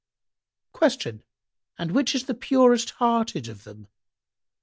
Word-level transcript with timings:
Q" 0.73 0.89
And 1.77 1.91
which 1.91 2.15
is 2.15 2.23
the 2.23 2.33
purest 2.33 2.89
hearted 2.97 3.47
of 3.47 3.65
them?" 3.65 3.87